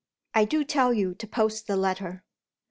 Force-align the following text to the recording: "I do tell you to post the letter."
"I 0.33 0.45
do 0.45 0.63
tell 0.63 0.95
you 0.95 1.13
to 1.13 1.27
post 1.27 1.67
the 1.67 1.77
letter." 1.77 2.23